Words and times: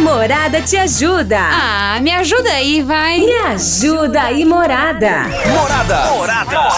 Morada 0.00 0.62
te 0.62 0.76
ajuda. 0.78 1.38
Ah, 1.38 2.00
me 2.00 2.10
ajuda 2.10 2.50
aí, 2.50 2.82
vai. 2.82 3.20
Me 3.20 3.32
ajuda 3.32 4.22
aí, 4.22 4.46
Morada. 4.46 5.24
Morada. 5.46 6.10
Morada. 6.12 6.70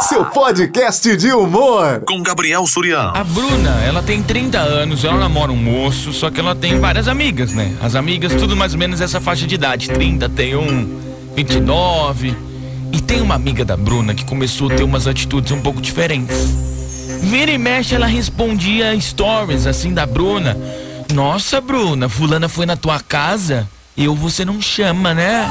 Seu 0.00 0.24
podcast 0.26 1.16
de 1.16 1.32
humor. 1.32 2.02
Com 2.06 2.22
Gabriel 2.22 2.64
Suriano. 2.66 3.16
A 3.16 3.24
Bruna, 3.24 3.82
ela 3.84 4.00
tem 4.00 4.22
30 4.22 4.58
anos, 4.58 5.04
ela 5.04 5.18
namora 5.18 5.50
um 5.50 5.56
moço, 5.56 6.12
só 6.12 6.30
que 6.30 6.38
ela 6.38 6.54
tem 6.54 6.78
várias 6.78 7.08
amigas, 7.08 7.52
né? 7.52 7.74
As 7.82 7.96
amigas, 7.96 8.32
tudo 8.34 8.56
mais 8.56 8.74
ou 8.74 8.78
menos 8.78 9.00
essa 9.00 9.20
faixa 9.20 9.44
de 9.44 9.56
idade. 9.56 9.88
30, 9.88 10.28
tem 10.28 10.54
um 10.54 11.00
29. 11.34 12.36
E 12.92 13.00
tem 13.00 13.20
uma 13.20 13.34
amiga 13.34 13.64
da 13.64 13.76
Bruna 13.76 14.14
que 14.14 14.24
começou 14.24 14.70
a 14.70 14.74
ter 14.76 14.84
umas 14.84 15.08
atitudes 15.08 15.50
um 15.50 15.60
pouco 15.60 15.80
diferentes. 15.80 16.36
Vira 17.22 17.50
e 17.50 17.58
mexe, 17.58 17.94
ela 17.94 18.06
respondia 18.06 18.98
stories 19.00 19.66
assim 19.66 19.92
da 19.92 20.06
Bruna. 20.06 20.56
Nossa, 21.12 21.60
Bruna, 21.60 22.08
fulana 22.08 22.48
foi 22.48 22.66
na 22.66 22.76
tua 22.76 23.00
casa? 23.00 23.68
Eu 23.96 24.14
você 24.14 24.44
não 24.44 24.60
chama, 24.60 25.14
né? 25.14 25.50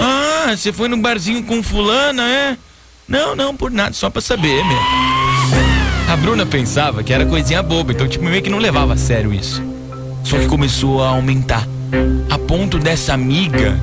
Ah, 0.00 0.54
você 0.56 0.72
foi 0.72 0.88
no 0.88 0.96
barzinho 0.96 1.42
com 1.44 1.62
fulana, 1.62 2.22
é? 2.22 2.56
Não, 3.06 3.36
não, 3.36 3.54
por 3.54 3.70
nada, 3.70 3.92
só 3.92 4.08
pra 4.08 4.22
saber 4.22 4.64
mesmo. 4.64 4.80
A 6.08 6.16
Bruna 6.16 6.46
pensava 6.46 7.02
que 7.02 7.12
era 7.12 7.26
coisinha 7.26 7.62
boba, 7.62 7.92
então 7.92 8.08
tipo 8.08 8.24
meio 8.24 8.42
que 8.42 8.50
não 8.50 8.58
levava 8.58 8.94
a 8.94 8.96
sério 8.96 9.32
isso. 9.32 9.62
Só 10.24 10.38
que 10.38 10.46
começou 10.46 11.02
a 11.02 11.08
aumentar. 11.08 11.66
A 12.30 12.38
ponto 12.38 12.78
dessa 12.78 13.12
amiga 13.12 13.78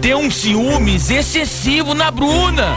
ter 0.00 0.14
um 0.14 0.30
ciúmes 0.30 1.10
excessivo 1.10 1.94
na 1.94 2.10
Bruna. 2.10 2.76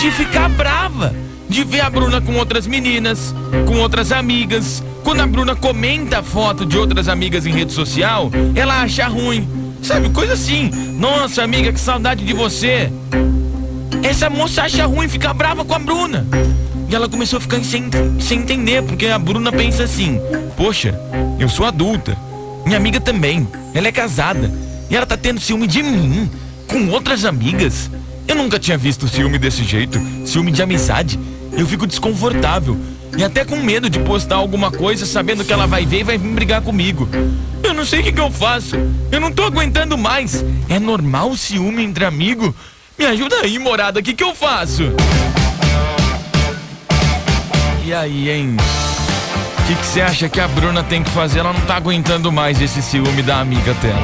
De 0.00 0.10
ficar 0.10 0.48
brava. 0.48 1.14
De 1.52 1.64
ver 1.64 1.82
a 1.82 1.90
Bruna 1.90 2.18
com 2.18 2.34
outras 2.36 2.66
meninas, 2.66 3.34
com 3.66 3.76
outras 3.76 4.10
amigas. 4.10 4.82
Quando 5.04 5.20
a 5.20 5.26
Bruna 5.26 5.54
comenta 5.54 6.20
a 6.20 6.22
foto 6.22 6.64
de 6.64 6.78
outras 6.78 7.08
amigas 7.08 7.44
em 7.44 7.52
rede 7.52 7.74
social, 7.74 8.30
ela 8.54 8.80
acha 8.80 9.06
ruim. 9.06 9.46
Sabe, 9.82 10.08
coisa 10.08 10.32
assim. 10.32 10.70
Nossa, 10.98 11.42
amiga, 11.42 11.70
que 11.70 11.78
saudade 11.78 12.24
de 12.24 12.32
você. 12.32 12.90
Essa 14.02 14.30
moça 14.30 14.62
acha 14.62 14.86
ruim 14.86 15.08
ficar 15.08 15.34
brava 15.34 15.62
com 15.62 15.74
a 15.74 15.78
Bruna. 15.78 16.26
E 16.88 16.94
ela 16.94 17.06
começou 17.06 17.36
a 17.36 17.40
ficar 17.40 17.62
sem, 17.62 17.84
sem 18.18 18.38
entender, 18.38 18.82
porque 18.84 19.08
a 19.08 19.18
Bruna 19.18 19.52
pensa 19.52 19.84
assim: 19.84 20.18
Poxa, 20.56 20.98
eu 21.38 21.50
sou 21.50 21.66
adulta. 21.66 22.16
Minha 22.64 22.78
amiga 22.78 22.98
também. 22.98 23.46
Ela 23.74 23.88
é 23.88 23.92
casada. 23.92 24.50
E 24.88 24.96
ela 24.96 25.04
tá 25.04 25.18
tendo 25.18 25.38
ciúme 25.38 25.66
de 25.66 25.82
mim, 25.82 26.30
com 26.66 26.88
outras 26.88 27.26
amigas. 27.26 27.90
Eu 28.26 28.36
nunca 28.36 28.58
tinha 28.58 28.78
visto 28.78 29.06
ciúme 29.06 29.38
desse 29.38 29.62
jeito, 29.64 30.00
ciúme 30.24 30.50
de 30.50 30.62
amizade. 30.62 31.18
Eu 31.56 31.66
fico 31.66 31.86
desconfortável 31.86 32.78
e 33.16 33.22
até 33.22 33.44
com 33.44 33.56
medo 33.56 33.90
de 33.90 33.98
postar 34.00 34.36
alguma 34.36 34.70
coisa 34.70 35.04
sabendo 35.04 35.44
que 35.44 35.52
ela 35.52 35.66
vai 35.66 35.84
ver 35.84 36.00
e 36.00 36.04
vai 36.04 36.18
vir 36.18 36.32
brigar 36.32 36.62
comigo. 36.62 37.08
Eu 37.62 37.74
não 37.74 37.84
sei 37.84 38.00
o 38.00 38.02
que, 38.02 38.12
que 38.12 38.20
eu 38.20 38.30
faço. 38.30 38.76
Eu 39.10 39.20
não 39.20 39.30
tô 39.30 39.44
aguentando 39.44 39.98
mais. 39.98 40.44
É 40.68 40.78
normal 40.78 41.30
o 41.30 41.36
ciúme 41.36 41.84
entre 41.84 42.04
amigo? 42.04 42.54
Me 42.98 43.04
ajuda 43.06 43.36
aí, 43.42 43.58
morada, 43.58 44.00
o 44.00 44.02
que, 44.02 44.14
que 44.14 44.24
eu 44.24 44.34
faço? 44.34 44.82
E 47.84 47.92
aí, 47.92 48.30
hein? 48.30 48.56
O 49.58 49.64
que 49.64 49.86
você 49.86 50.00
acha 50.00 50.28
que 50.28 50.40
a 50.40 50.48
Bruna 50.48 50.82
tem 50.82 51.02
que 51.02 51.10
fazer? 51.10 51.40
Ela 51.40 51.52
não 51.52 51.60
tá 51.62 51.76
aguentando 51.76 52.32
mais 52.32 52.60
esse 52.60 52.82
ciúme 52.82 53.22
da 53.22 53.40
amiga 53.40 53.74
dela. 53.74 54.02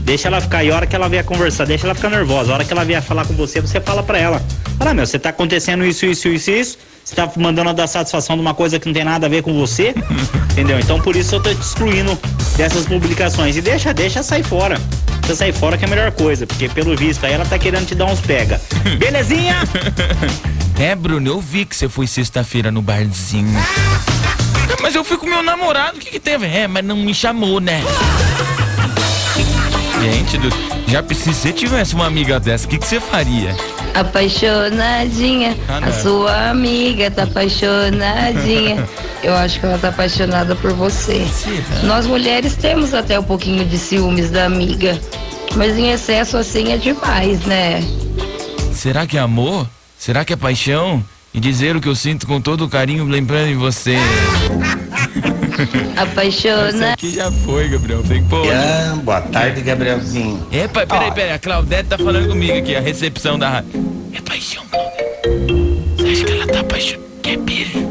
Deixa 0.00 0.28
ela 0.28 0.40
ficar 0.40 0.58
aí, 0.58 0.70
a 0.70 0.76
hora 0.76 0.86
que 0.86 0.96
ela 0.96 1.08
vier 1.10 1.24
conversar, 1.24 1.66
deixa 1.66 1.86
ela 1.86 1.94
ficar 1.94 2.08
nervosa. 2.08 2.50
A 2.50 2.54
hora 2.54 2.64
que 2.64 2.72
ela 2.72 2.84
vier 2.84 3.02
falar 3.02 3.26
com 3.26 3.34
você, 3.34 3.60
você 3.60 3.78
fala 3.82 4.02
pra 4.02 4.18
ela. 4.18 4.42
Fala, 4.78 4.94
meu, 4.94 5.04
você 5.06 5.18
tá 5.18 5.28
acontecendo 5.28 5.84
isso, 5.84 6.06
isso, 6.06 6.28
isso, 6.28 6.50
isso. 6.50 6.78
Você 7.04 7.14
tá 7.14 7.30
mandando 7.36 7.72
dar 7.74 7.86
satisfação 7.86 8.34
de 8.34 8.40
uma 8.40 8.54
coisa 8.54 8.80
que 8.80 8.86
não 8.86 8.94
tem 8.94 9.04
nada 9.04 9.26
a 9.26 9.28
ver 9.28 9.42
com 9.42 9.52
você. 9.52 9.94
entendeu? 10.52 10.78
Então 10.78 10.98
por 11.00 11.14
isso 11.14 11.34
eu 11.34 11.40
tô 11.40 11.54
te 11.54 11.60
excluindo 11.60 12.18
dessas 12.56 12.86
publicações. 12.86 13.56
E 13.56 13.60
deixa, 13.60 13.92
deixa 13.92 14.22
sair 14.22 14.42
fora. 14.42 14.80
Deixa 15.20 15.36
sair 15.36 15.52
fora 15.52 15.76
que 15.76 15.84
é 15.84 15.86
a 15.86 15.90
melhor 15.90 16.10
coisa. 16.12 16.46
Porque 16.46 16.68
pelo 16.68 16.96
visto 16.96 17.24
aí 17.26 17.32
ela 17.32 17.44
tá 17.44 17.58
querendo 17.58 17.86
te 17.86 17.94
dar 17.94 18.06
uns 18.06 18.20
pega. 18.20 18.60
Belezinha? 18.98 19.56
É, 20.78 20.94
Bruno, 20.94 21.28
eu 21.28 21.40
vi 21.40 21.66
que 21.66 21.76
você 21.76 21.88
foi 21.88 22.06
sexta-feira 22.06 22.70
no 22.70 22.80
barzinho. 22.80 23.54
Mas 24.80 24.94
eu 24.94 25.04
fui 25.04 25.16
com 25.16 25.26
meu 25.26 25.42
namorado, 25.42 25.98
o 25.98 26.00
que 26.00 26.10
que 26.10 26.20
teve? 26.20 26.46
É, 26.46 26.66
mas 26.66 26.84
não 26.84 26.96
me 26.96 27.14
chamou, 27.14 27.60
né? 27.60 27.82
Gente, 30.00 30.36
do... 30.36 30.48
já 30.86 31.02
se 31.14 31.32
você 31.32 31.52
tivesse 31.52 31.94
uma 31.94 32.06
amiga 32.06 32.38
dessa, 32.38 32.66
o 32.66 32.68
que 32.68 32.78
que 32.78 32.86
você 32.86 33.00
faria? 33.00 33.56
Apaixonadinha, 33.94 35.56
Ah, 35.68 35.78
a 35.78 35.92
sua 35.92 36.50
amiga 36.50 37.10
tá 37.10 37.22
apaixonadinha. 37.24 38.86
Eu 39.22 39.34
acho 39.34 39.58
que 39.58 39.64
ela 39.64 39.78
tá 39.78 39.88
apaixonada 39.88 40.54
por 40.56 40.72
você. 40.74 41.24
Nós 41.84 42.06
mulheres 42.06 42.56
temos 42.56 42.92
até 42.92 43.18
um 43.18 43.22
pouquinho 43.22 43.64
de 43.64 43.78
ciúmes 43.78 44.30
da 44.30 44.44
amiga, 44.44 45.00
mas 45.56 45.78
em 45.78 45.90
excesso 45.90 46.36
assim 46.36 46.72
é 46.72 46.76
demais, 46.76 47.40
né? 47.46 47.82
Será 48.74 49.06
que 49.06 49.16
é 49.16 49.20
amor? 49.20 49.66
Será 49.98 50.24
que 50.24 50.32
é 50.34 50.36
paixão? 50.36 51.02
E 51.32 51.40
dizer 51.40 51.74
o 51.74 51.80
que 51.80 51.88
eu 51.88 51.96
sinto 51.96 52.26
com 52.26 52.40
todo 52.40 52.64
o 52.64 52.68
carinho 52.68 53.04
lembrando 53.06 53.48
de 53.48 53.54
você. 53.54 53.96
Apaixona. 55.96 56.92
aqui 56.92 57.14
já 57.14 57.30
foi, 57.30 57.68
Gabriel. 57.68 58.02
Tem 58.02 58.22
que 58.22 58.28
pôr. 58.28 58.46
Ah, 58.52 58.96
boa 59.02 59.20
tarde, 59.20 59.60
Gabrielzinho. 59.60 60.46
Epa, 60.52 60.86
peraí, 60.86 61.12
peraí. 61.12 61.32
A 61.32 61.38
Claudete 61.38 61.88
tá 61.88 61.98
falando 61.98 62.28
comigo 62.28 62.58
aqui, 62.58 62.74
a 62.74 62.80
recepção 62.80 63.38
da 63.38 63.48
rádio. 63.48 63.70
É 64.12 64.20
paixão, 64.20 64.62
Claudete. 64.70 65.04
Você 65.96 66.10
acha 66.10 66.24
que 66.24 66.32
ela 66.32 66.46
tá 66.46 66.60
apaixonada? 66.60 67.04
Quer 67.22 67.38
beijo? 67.38 67.90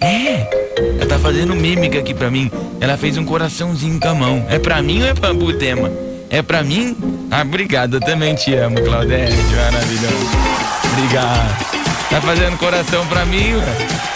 É. 0.00 0.50
Ela 0.98 1.06
tá 1.06 1.18
fazendo 1.18 1.54
mímica 1.54 1.98
aqui 1.98 2.12
pra 2.14 2.30
mim. 2.30 2.50
Ela 2.80 2.96
fez 2.96 3.16
um 3.16 3.24
coraçãozinho 3.24 4.00
com 4.00 4.08
a 4.08 4.14
mão. 4.14 4.46
É 4.48 4.58
pra 4.58 4.82
mim 4.82 5.02
ou 5.02 5.08
é 5.08 5.14
pra 5.14 5.32
Butema? 5.32 5.90
É 6.28 6.42
pra 6.42 6.62
mim? 6.62 6.96
Ah, 7.30 7.42
obrigado. 7.42 7.94
Eu 7.94 8.00
também 8.00 8.34
te 8.34 8.54
amo, 8.54 8.80
Claudete. 8.82 9.36
Maravilhoso. 9.54 10.30
Obrigado. 10.92 11.72
Tá 12.10 12.20
fazendo 12.20 12.58
coração 12.58 13.06
pra 13.06 13.24
mim, 13.24 13.54
ué? 13.54 14.11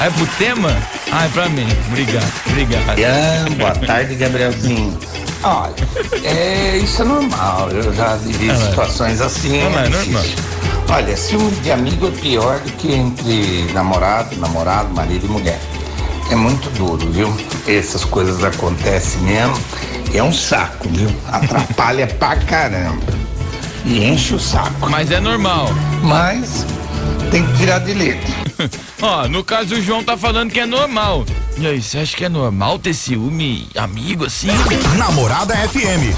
Ah, 0.00 0.06
É 0.06 0.10
pro 0.10 0.26
tema? 0.38 0.76
Ah, 1.10 1.24
é 1.24 1.28
pra 1.28 1.48
mim. 1.48 1.66
Obrigado, 1.88 2.32
obrigado. 2.46 2.84
Ah, 3.00 3.50
boa 3.56 3.74
tarde, 3.86 4.14
Gabrielzinho. 4.14 4.96
Olha, 5.42 5.74
é, 6.24 6.78
isso 6.78 7.02
é 7.02 7.04
normal. 7.04 7.70
Eu 7.70 7.92
já 7.94 8.16
vivi 8.16 8.50
Ah, 8.50 8.56
situações 8.56 9.20
assim. 9.20 9.60
Ah, 9.62 9.84
é 9.84 9.88
normal. 9.88 10.22
Olha, 10.90 11.16
ciúme 11.16 11.50
de 11.62 11.70
amigo 11.70 12.08
é 12.08 12.10
pior 12.10 12.58
do 12.60 12.72
que 12.72 12.92
entre 12.92 13.70
namorado, 13.74 14.34
namorado, 14.36 14.88
marido 14.94 15.26
e 15.26 15.28
mulher. 15.28 15.60
É 16.30 16.34
muito 16.34 16.68
duro, 16.70 17.10
viu? 17.10 17.34
Essas 17.66 18.04
coisas 18.04 18.42
acontecem 18.44 19.20
mesmo. 19.22 19.56
É 20.14 20.22
um 20.22 20.32
saco, 20.32 20.88
viu? 20.88 21.10
Atrapalha 21.30 22.06
pra 22.18 22.36
caramba. 22.36 23.02
E 23.84 24.04
enche 24.04 24.34
o 24.34 24.40
saco. 24.40 24.88
Mas 24.90 25.10
é 25.10 25.20
normal. 25.20 25.68
Mas 26.02 26.64
tem 27.30 27.46
que 27.46 27.56
tirar 27.58 27.78
de 27.80 27.92
letra. 27.94 28.37
Ó, 29.02 29.28
no 29.28 29.44
caso 29.44 29.74
o 29.76 29.80
João 29.82 30.02
tá 30.02 30.16
falando 30.16 30.50
que 30.50 30.60
é 30.60 30.66
normal. 30.66 31.24
E 31.56 31.66
aí, 31.66 31.80
você 31.82 31.98
acha 31.98 32.16
que 32.16 32.24
é 32.24 32.28
normal 32.28 32.78
ter 32.78 32.94
ciúme 32.94 33.68
amigo 33.76 34.24
assim? 34.26 34.48
Namorada 34.96 35.54
FM. 35.56 36.14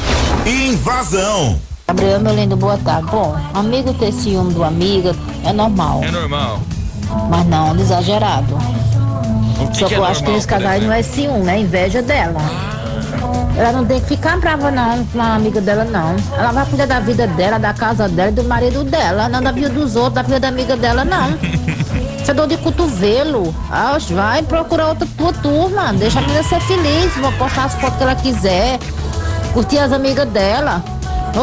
Invasão. 0.46 1.60
Gabriel, 1.88 2.20
meu 2.20 2.34
lindo, 2.34 2.56
boa 2.56 2.78
tarde. 2.78 3.10
Bom, 3.10 3.36
amigo 3.54 3.92
ter 3.94 4.12
ciúme 4.12 4.52
do 4.54 4.62
amigo 4.62 5.14
é 5.44 5.52
normal, 5.52 6.00
É 6.04 6.10
normal. 6.10 6.60
mas 7.28 7.46
não 7.46 7.76
exagerado. 7.78 8.54
O 9.60 9.68
que, 9.68 9.78
Só 9.78 9.86
que 9.86 9.88
que 9.88 9.94
é 9.94 9.98
eu 9.98 10.04
acho 10.04 10.22
que 10.22 10.30
por 10.30 10.46
casais 10.46 10.82
não 10.84 10.92
é 10.92 11.02
ciúme, 11.02 11.48
é 11.48 11.58
inveja 11.58 12.00
dela. 12.00 12.40
Ela 13.56 13.72
não 13.72 13.84
tem 13.84 14.00
que 14.00 14.06
ficar 14.06 14.38
brava 14.38 14.70
não 14.70 15.04
com 15.06 15.20
a 15.20 15.34
amiga 15.34 15.60
dela 15.60 15.84
não. 15.84 16.16
Ela 16.38 16.52
vai 16.52 16.64
cuidar 16.64 16.86
da 16.86 17.00
vida 17.00 17.26
dela, 17.26 17.58
da 17.58 17.74
casa 17.74 18.08
dela 18.08 18.30
e 18.30 18.34
do 18.34 18.44
marido 18.44 18.84
dela, 18.84 19.28
não 19.28 19.42
da 19.42 19.50
vida 19.52 19.68
dos 19.68 19.96
outros, 19.96 20.14
da 20.14 20.22
vida 20.22 20.40
da 20.40 20.48
amiga 20.48 20.76
dela 20.76 21.04
não. 21.04 21.36
Você 22.22 22.30
é 22.30 22.34
dor 22.34 22.46
de 22.46 22.56
cotovelo. 22.58 23.54
Ah, 23.70 23.96
vai 24.10 24.42
procurar 24.42 24.88
outra 24.88 25.06
tua 25.16 25.32
turma. 25.32 25.92
Deixa 25.94 26.18
a 26.18 26.22
menina 26.22 26.42
ser 26.42 26.60
feliz. 26.60 27.12
Vou 27.16 27.32
postar 27.32 27.64
as 27.64 27.74
fotos 27.74 27.96
que 27.96 28.02
ela 28.02 28.14
quiser. 28.14 28.78
Curtir 29.52 29.78
as 29.78 29.92
amigas 29.92 30.28
dela. 30.28 30.82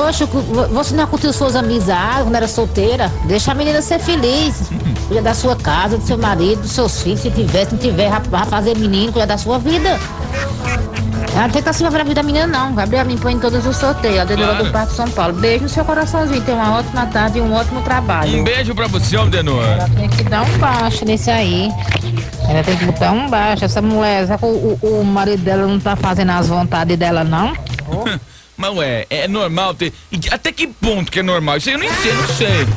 Oxe, 0.07 0.25
vo- 0.25 0.67
você 0.67 0.93
não 0.95 1.07
curtiu 1.07 1.31
suas 1.33 1.55
amizades 1.55 2.23
quando 2.23 2.35
era 2.35 2.47
solteira? 2.47 3.11
Deixa 3.25 3.51
a 3.51 3.55
menina 3.55 3.81
ser 3.81 3.99
feliz. 3.99 4.69
Cuida 5.07 5.21
da 5.21 5.33
sua 5.33 5.55
casa, 5.55 5.97
do 5.97 6.05
seu 6.05 6.17
marido, 6.17 6.61
dos 6.61 6.71
seus 6.71 7.01
filhos. 7.01 7.21
Se 7.21 7.31
tiver, 7.31 7.65
se 7.65 7.71
não 7.73 7.79
tiver, 7.79 8.09
vai 8.29 8.45
fazer 8.45 8.77
menino, 8.77 9.11
cuida 9.13 9.25
da 9.27 9.37
sua 9.37 9.57
vida. 9.59 9.97
Ela 11.37 11.45
não 11.45 11.53
tem 11.53 11.61
que 11.61 11.69
acima 11.69 11.91
pra 11.91 12.01
vida 12.03 12.15
da 12.15 12.23
menina, 12.23 12.47
não. 12.47 12.73
Gabriel 12.73 13.05
me 13.05 13.15
põe 13.15 13.33
em 13.33 13.39
todos 13.39 13.63
os 13.63 13.77
sorteios. 13.77 14.17
A 14.17 14.25
Denora 14.25 14.47
Claro. 14.53 14.65
do 14.65 14.71
Parque 14.71 14.93
São 14.95 15.07
Paulo. 15.11 15.33
Beijo 15.33 15.63
no 15.63 15.69
seu 15.69 15.85
coraçãozinho. 15.85 16.41
Tenha 16.41 16.57
uma 16.57 16.79
ótima 16.79 17.05
tarde 17.05 17.37
e 17.37 17.41
um 17.41 17.53
ótimo 17.53 17.79
trabalho. 17.83 18.39
Um 18.39 18.43
beijo 18.43 18.73
pra 18.73 18.87
você, 18.87 19.15
Aldenor. 19.15 19.63
Ela 19.63 19.87
tem 19.89 20.09
que 20.09 20.23
dar 20.23 20.41
um 20.41 20.57
baixo 20.57 21.05
nesse 21.05 21.29
aí. 21.29 21.69
Ela 22.49 22.63
tem 22.63 22.75
que 22.75 22.85
botar 22.85 23.11
um 23.11 23.29
baixo. 23.29 23.65
Essa 23.65 23.83
mulher, 23.83 24.25
que 24.35 24.45
o, 24.45 24.79
o- 24.81 24.99
o 25.01 25.05
marido 25.05 25.43
dela 25.43 25.67
não 25.67 25.79
tá 25.79 25.95
fazendo 25.95 26.31
as 26.31 26.47
vontades 26.47 26.97
dela, 26.97 27.23
não? 27.23 27.53
Mas 28.57 28.73
ué, 28.75 29.05
é 29.07 29.27
normal 29.27 29.75
ter. 29.75 29.93
Até 30.31 30.51
que 30.51 30.65
ponto 30.65 31.11
que 31.11 31.19
é 31.19 31.23
normal? 31.23 31.57
Isso 31.57 31.69
aí 31.69 31.75
eu 31.75 31.79
nem 31.79 31.93
sei, 31.93 32.13
não 32.13 32.27
sei. 32.29 32.67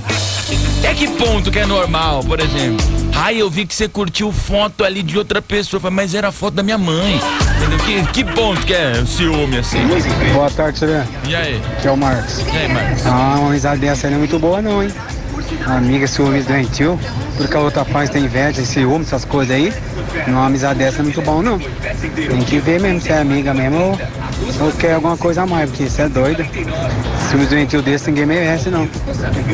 Até 0.81 0.93
que 0.93 1.09
ponto 1.09 1.51
que 1.51 1.59
é 1.61 1.65
normal, 1.65 2.23
por 2.25 2.39
exemplo? 2.39 2.85
Ai, 3.15 3.37
eu 3.41 3.51
vi 3.51 3.67
que 3.67 3.75
você 3.75 3.89
curtiu 3.89 4.33
foto 4.33 4.83
ali 4.85 5.03
de 5.03 5.19
outra 5.19 5.43
pessoa, 5.43 5.81
falei, 5.81 5.97
mas 5.97 6.15
era 6.15 6.33
foto 6.33 6.55
da 6.55 6.63
minha 6.63 6.79
mãe. 6.79 7.21
Que, 7.85 8.25
que 8.25 8.25
ponto 8.33 8.61
que 8.67 8.73
é 8.73 9.05
ciúme 9.05 9.59
assim? 9.59 9.79
Boa 10.33 10.51
tarde, 10.51 10.81
Juliano. 10.81 11.09
E 11.29 11.35
aí? 11.35 11.61
Aqui 11.77 11.89
é 11.89 11.91
o 11.91 11.97
Marcos. 11.97 12.39
E 12.39 12.57
aí, 12.57 12.69
Marcos? 12.69 13.07
Ah, 13.07 13.37
uma 13.39 13.49
amizade 13.49 13.81
dessa 13.81 14.09
não 14.09 14.17
é 14.17 14.19
muito 14.19 14.39
boa 14.39 14.63
não, 14.63 14.83
hein? 14.83 14.91
Amiga 15.67 16.07
ciúmes 16.07 16.47
doentio, 16.47 16.99
porque 17.37 17.57
a 17.57 17.61
outra 17.61 17.85
faz 17.85 18.09
tem 18.09 18.25
inveja, 18.25 18.65
ciúmes, 18.65 19.09
essas 19.09 19.25
coisas 19.25 19.55
aí. 19.55 19.73
Uma 20.27 20.47
amizade 20.47 20.79
dessa 20.79 21.03
não 21.03 21.11
é 21.11 21.13
muito 21.13 21.23
bom 21.23 21.43
não. 21.43 21.59
Tem 21.59 22.41
que 22.45 22.59
ver 22.59 22.81
mesmo 22.81 23.01
se 23.01 23.11
é 23.11 23.19
amiga 23.19 23.53
mesmo 23.53 23.79
ou, 23.79 23.99
ou 24.67 24.73
quer 24.73 24.95
alguma 24.95 25.17
coisa 25.17 25.43
a 25.43 25.47
mais, 25.47 25.69
porque 25.69 25.85
isso 25.85 26.01
é 26.01 26.09
doido. 26.09 26.45
Ciúmes 27.29 27.49
doentio 27.49 27.83
desse 27.83 28.11
ninguém 28.11 28.27
merece 28.27 28.71
não. 28.71 28.89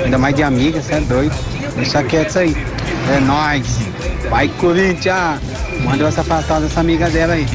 Ainda 0.05 0.19
mais 0.19 0.35
de 0.35 0.43
amiga, 0.43 0.79
isso 0.79 0.93
é 0.93 1.01
doido. 1.01 1.35
Deixa 1.77 2.03
quieto 2.03 2.29
isso 2.29 2.39
aí. 2.39 2.57
É 3.15 3.21
nóis. 3.21 3.79
Vai 4.29 4.49
Corinthians! 4.49 5.41
Manda 5.85 6.09
essa 6.09 6.23
afastada 6.23 6.67
dessa 6.67 6.81
amiga 6.81 7.09
dela 7.09 7.35
aí. 7.35 7.47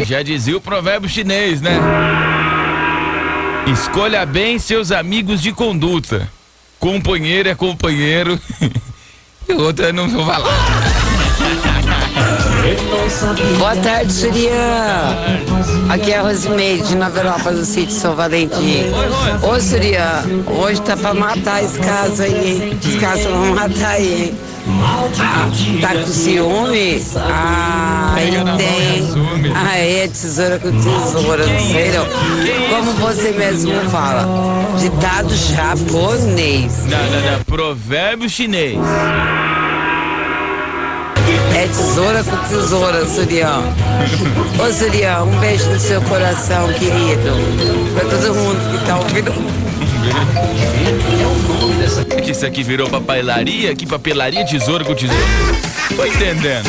É, 0.00 0.04
já 0.04 0.22
dizia 0.22 0.56
o 0.56 0.60
provérbio 0.60 1.08
chinês, 1.08 1.60
né? 1.60 1.78
Escolha 3.66 4.26
bem 4.26 4.58
seus 4.58 4.92
amigos 4.92 5.40
de 5.40 5.52
conduta. 5.52 6.28
Companheiro 6.78 7.48
é 7.48 7.54
companheiro. 7.54 8.38
e 9.48 9.52
outra 9.52 9.92
não 9.92 10.08
vou 10.08 10.26
falar. 10.26 10.91
Boa 13.58 13.74
tarde, 13.76 14.12
Surya. 14.12 14.52
Aqui 15.88 16.12
é 16.12 16.18
a 16.18 16.22
Rosimeire 16.22 16.80
de 16.82 16.94
Nova 16.94 17.18
Europa, 17.18 17.50
do 17.50 17.64
sítio 17.64 17.90
São 17.90 18.14
Valentim. 18.14 18.84
Ô, 19.42 19.58
Surya, 19.60 20.22
hoje 20.46 20.80
tá 20.82 20.96
pra 20.96 21.12
matar 21.12 21.64
esse 21.64 21.78
caso 21.80 22.22
aí, 22.22 22.62
hein? 22.62 22.78
Esse 22.80 22.98
caso 22.98 23.28
vão 23.28 23.54
matar 23.54 23.94
aí, 23.94 24.26
hein? 24.28 24.34
Ah, 25.18 25.50
tá 25.80 25.94
com 25.94 26.06
ciúme? 26.06 27.02
Ah, 27.16 28.14
ele 28.20 28.36
tem. 28.56 29.52
Ah, 29.56 29.76
é, 29.76 30.06
tesoura 30.06 30.60
com 30.60 30.70
tesoura, 30.70 31.44
não 31.44 31.60
sei 31.60 31.90
não. 31.90 32.06
Como 32.70 32.92
você 32.92 33.32
mesmo 33.32 33.74
fala, 33.90 34.24
ditado 34.78 35.34
japonês. 35.34 36.84
Não, 36.84 36.98
não, 37.10 37.32
não. 37.32 37.44
Provérbio 37.44 38.30
chinês. 38.30 38.78
É 41.62 41.66
tesoura 41.68 42.24
com 42.24 42.36
tesoura, 42.48 43.06
Surião. 43.06 43.62
Ô, 44.58 44.72
Surião, 44.72 45.28
um 45.28 45.38
beijo 45.38 45.70
no 45.70 45.78
seu 45.78 46.02
coração, 46.02 46.66
querido. 46.72 47.30
Pra 47.94 48.04
todo 48.10 48.34
mundo 48.34 48.80
que 48.80 48.84
tá 48.84 48.98
ouvindo. 48.98 49.32
É 52.10 52.20
que 52.20 52.32
isso 52.32 52.44
aqui 52.44 52.64
virou 52.64 52.90
papelaria? 52.90 53.76
Que 53.76 53.86
papelaria, 53.86 54.44
tesouro 54.44 54.84
com 54.84 54.92
tesouro? 54.92 55.22
Tô 55.94 56.04
entendendo. 56.04 56.68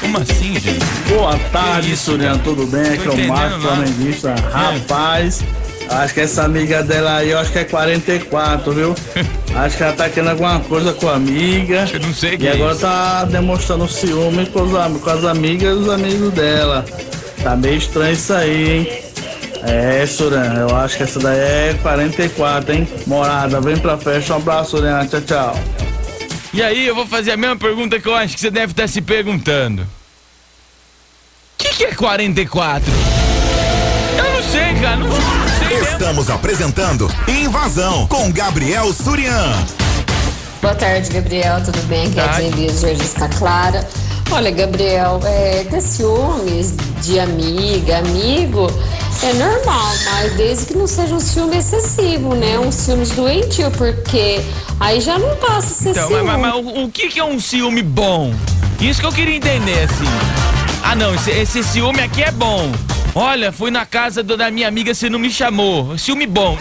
Como 0.00 0.18
assim, 0.18 0.54
gente? 0.54 0.84
Boa 1.08 1.36
tarde, 1.50 1.96
Surian, 1.96 2.38
tudo 2.38 2.68
bem? 2.68 2.80
Aqui 2.80 3.08
é 3.08 3.10
o 3.10 3.28
Marco. 3.28 3.60
Flamenguista. 3.60 4.36
Rapaz, 4.52 5.42
acho 5.88 6.14
que 6.14 6.20
essa 6.20 6.44
amiga 6.44 6.82
dela 6.82 7.16
aí, 7.18 7.30
eu 7.30 7.38
acho 7.38 7.52
que 7.52 7.58
é 7.58 7.64
44, 7.64 8.72
viu? 8.72 8.94
Acho 9.54 9.76
que 9.76 9.82
ela 9.84 9.92
tá 9.92 10.08
querendo 10.08 10.30
alguma 10.30 10.58
coisa 10.58 10.92
com 10.92 11.08
a 11.08 11.14
amiga. 11.14 11.88
Eu 11.92 12.00
não 12.00 12.12
sei 12.12 12.36
E 12.40 12.48
é 12.48 12.54
agora 12.54 12.72
isso. 12.72 12.80
tá 12.80 13.24
demonstrando 13.24 13.86
ciúme 13.86 14.46
com, 14.46 14.62
os, 14.62 15.00
com 15.00 15.10
as 15.10 15.24
amigas 15.24 15.76
e 15.76 15.80
os 15.82 15.88
amigos 15.88 16.32
dela. 16.32 16.84
Tá 17.40 17.54
meio 17.54 17.76
estranho 17.76 18.14
isso 18.14 18.32
aí, 18.34 18.70
hein? 18.72 18.88
É, 19.62 20.04
Suran, 20.06 20.54
eu 20.68 20.76
acho 20.76 20.96
que 20.96 21.04
essa 21.04 21.20
daí 21.20 21.38
é 21.38 21.78
44, 21.80 22.74
hein? 22.74 22.88
Morada, 23.06 23.60
vem 23.60 23.76
pra 23.76 23.96
festa. 23.96 24.32
Um 24.32 24.38
abraço, 24.38 24.70
Suran. 24.72 25.06
Tchau, 25.06 25.20
tchau. 25.20 25.60
E 26.52 26.60
aí, 26.60 26.84
eu 26.84 26.94
vou 26.96 27.06
fazer 27.06 27.30
a 27.30 27.36
mesma 27.36 27.56
pergunta 27.56 28.00
que 28.00 28.08
eu 28.08 28.14
acho 28.16 28.34
que 28.34 28.40
você 28.40 28.50
deve 28.50 28.72
estar 28.72 28.88
se 28.88 29.00
perguntando. 29.00 29.82
O 29.82 29.86
que, 31.58 31.68
que 31.76 31.84
é 31.84 31.94
44? 31.94 32.92
Eu 34.18 34.24
não 34.32 34.42
sei, 34.42 34.74
cara. 34.82 34.96
Não, 34.96 35.12
sei. 35.12 35.43
Estamos 35.98 36.28
apresentando 36.28 37.08
Invasão 37.28 38.06
com 38.08 38.30
Gabriel 38.32 38.92
Surian. 38.92 39.52
Boa 40.60 40.74
tarde, 40.74 41.08
Gabriel. 41.10 41.62
Tudo 41.64 41.80
bem? 41.86 42.06
Aqui 42.08 42.66
é 42.84 42.88
a 42.88 42.92
Está 42.92 43.28
Clara. 43.28 43.86
Olha, 44.30 44.50
Gabriel, 44.50 45.20
é, 45.24 45.64
ter 45.70 45.80
ciúmes 45.80 46.74
de 47.02 47.20
amiga, 47.20 47.98
amigo, 47.98 48.66
é 49.22 49.32
normal, 49.34 49.92
mas 50.12 50.32
desde 50.34 50.66
que 50.66 50.74
não 50.74 50.86
seja 50.86 51.14
um 51.14 51.20
ciúme 51.20 51.58
excessivo, 51.58 52.34
né? 52.34 52.58
Um 52.58 52.72
ciúme 52.72 53.06
doentio, 53.06 53.70
porque 53.72 54.40
aí 54.80 55.00
já 55.00 55.18
não 55.18 55.36
passa 55.36 55.58
a 55.58 55.62
ser 55.62 55.90
Então, 55.90 56.08
ciúme. 56.08 56.22
mas, 56.24 56.40
mas- 56.40 56.54
mas 56.64 56.74
o, 56.76 56.84
o 56.84 56.90
que, 56.90 57.08
que 57.08 57.20
é 57.20 57.24
um 57.24 57.38
ciúme 57.38 57.82
bom? 57.82 58.34
Isso 58.80 59.00
que 59.00 59.06
eu 59.06 59.12
queria 59.12 59.36
entender, 59.36 59.84
assim. 59.84 60.10
Ah, 60.82 60.96
não, 60.96 61.14
esse, 61.14 61.30
esse 61.30 61.62
ciúme 61.62 62.00
aqui 62.00 62.22
é 62.22 62.30
bom. 62.32 62.72
Olha, 63.14 63.52
fui 63.52 63.70
na 63.70 63.86
casa 63.86 64.22
do- 64.22 64.36
da 64.36 64.50
minha 64.50 64.66
amiga, 64.66 64.92
você 64.92 65.08
não 65.08 65.18
me 65.18 65.30
chamou. 65.30 65.96
Ciúme 65.96 66.26
bom. 66.26 66.56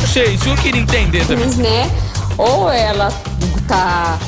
Não 0.00 0.06
sei, 0.08 0.34
isso 0.34 0.48
eu 0.48 0.56
queria 0.56 0.80
entender 0.80 1.26
também. 1.26 1.46
Né? 1.56 1.90
Ou 2.38 2.70
ela 2.70 3.12
tá 3.66 4.18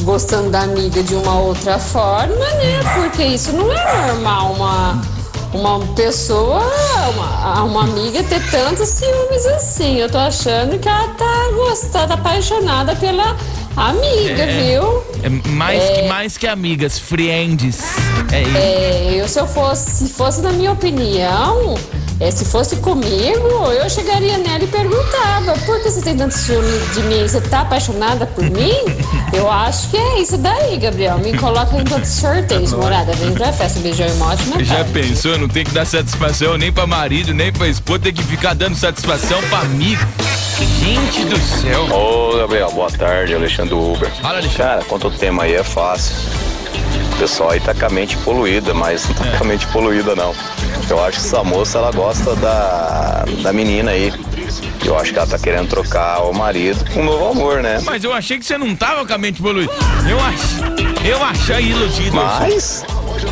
gostando 0.00 0.50
da 0.50 0.62
amiga 0.62 1.02
de 1.02 1.14
uma 1.14 1.38
outra 1.38 1.78
forma, 1.78 2.34
né? 2.34 2.80
Porque 2.94 3.22
isso 3.24 3.52
não 3.52 3.70
é 3.72 4.06
normal 4.08 4.52
uma, 4.54 5.02
uma 5.52 5.78
pessoa, 5.94 6.60
uma, 7.14 7.62
uma 7.62 7.82
amiga 7.84 8.22
ter 8.24 8.40
tantos 8.50 8.88
ciúmes 8.88 9.46
assim. 9.46 9.96
Eu 9.98 10.10
tô 10.10 10.18
achando 10.18 10.76
que 10.78 10.88
ela 10.88 11.08
tá 11.08 11.50
gostando, 11.54 12.14
apaixonada 12.14 12.96
pela 12.96 13.36
amiga, 13.76 14.42
É, 14.42 14.62
viu? 14.62 15.02
É 15.22 15.28
mais, 15.50 15.82
É. 15.82 15.92
Que, 16.02 16.08
mais 16.08 16.36
que 16.36 16.46
amigas, 16.46 16.98
friends. 16.98 17.78
É 18.32 18.42
isso. 18.42 18.56
É, 18.56 19.20
eu 19.20 19.28
se 19.28 19.38
eu 19.40 19.46
fosse, 19.46 19.90
se 20.06 20.12
fosse 20.12 20.40
na 20.40 20.52
minha 20.52 20.72
opinião, 20.72 21.76
é, 22.20 22.30
se 22.30 22.44
fosse 22.44 22.76
comigo, 22.76 23.48
eu 23.72 23.88
chegaria 23.88 24.38
nela 24.38 24.64
e 24.64 24.66
perguntava, 24.66 25.52
por 25.64 25.80
que 25.82 25.90
você 25.90 26.00
tem 26.02 26.16
tanto 26.16 26.34
ciúme 26.34 26.78
de 26.94 27.00
mim? 27.02 27.22
Você 27.26 27.40
tá 27.40 27.60
apaixonada 27.60 28.26
por 28.26 28.44
mim? 28.50 28.74
Eu 29.32 29.50
acho 29.50 29.88
que 29.90 29.96
é 29.96 30.20
isso 30.20 30.36
daí, 30.38 30.76
Gabriel. 30.78 31.18
Me 31.18 31.36
coloca 31.36 31.76
em 31.76 31.84
todos 31.84 32.08
os 32.08 32.14
sorteios, 32.16 32.72
morada. 32.72 33.12
Vem 33.14 33.32
pra 33.32 33.52
festa, 33.52 33.78
um 33.78 33.82
beijão 33.82 34.06
e 34.06 34.12
uma 34.12 34.32
ótima 34.32 34.64
Já 34.64 34.76
tarde. 34.76 34.92
pensou? 34.92 35.38
Não 35.38 35.48
tem 35.48 35.64
que 35.64 35.70
dar 35.72 35.84
satisfação 35.86 36.56
nem 36.58 36.72
pra 36.72 36.86
marido, 36.86 37.32
nem 37.34 37.52
pra 37.52 37.68
esposa, 37.68 38.00
tem 38.00 38.12
que 38.12 38.22
ficar 38.24 38.54
dando 38.54 38.76
satisfação 38.76 39.40
pra 39.48 39.60
amigo. 39.60 40.02
Gente 40.58 41.24
do 41.26 41.38
céu. 41.38 41.84
Ô, 41.94 42.36
Gabriel, 42.38 42.70
boa 42.72 42.90
tarde, 42.90 43.34
Alexandre 43.34 43.74
Uber. 43.74 44.10
Fala, 44.16 44.38
Alexandre. 44.38 44.56
Cara, 44.56 44.84
quanto 44.84 45.10
tema 45.10 45.44
aí 45.44 45.54
é 45.54 45.62
fácil. 45.62 46.16
O 47.14 47.18
pessoal 47.18 47.50
aí 47.50 47.60
tá 47.60 47.74
com 47.74 47.86
a 47.86 47.90
mente 47.90 48.16
poluída, 48.18 48.74
mas 48.74 49.08
não 49.08 49.14
tá 49.14 49.38
com 49.38 49.44
a 49.44 49.46
mente 49.46 49.66
poluída, 49.68 50.16
não. 50.16 50.34
Eu 50.88 51.04
acho 51.04 51.20
que 51.20 51.26
essa 51.26 51.44
moça, 51.44 51.78
ela 51.78 51.92
gosta 51.92 52.34
da, 52.36 53.24
da 53.42 53.52
menina 53.52 53.90
aí. 53.92 54.12
Eu 54.84 54.98
acho 54.98 55.12
que 55.12 55.18
ela 55.18 55.28
tá 55.28 55.38
querendo 55.38 55.68
trocar 55.68 56.22
o 56.22 56.32
marido 56.32 56.84
com 56.92 57.00
um 57.00 57.04
novo 57.04 57.28
amor, 57.28 57.62
né? 57.62 57.80
Mas 57.84 58.02
eu 58.02 58.12
achei 58.12 58.38
que 58.38 58.46
você 58.46 58.56
não 58.56 58.74
tava 58.74 59.06
com 59.06 59.12
a 59.12 59.18
mente 59.18 59.42
poluída. 59.42 59.72
Eu 60.08 60.18
ach... 60.20 61.04
eu 61.04 61.22
achei 61.22 61.66
iludido. 61.66 62.16
Mas 62.16 62.84